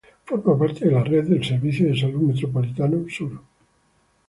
Forma 0.25 0.57
parte 0.57 0.85
de 0.85 0.93
la 0.93 1.03
red 1.03 1.25
del 1.27 1.43
Servicio 1.45 1.85
de 1.87 1.95
Salud 1.95 2.21
Metropolitano 2.21 3.07
Sur. 3.07 3.39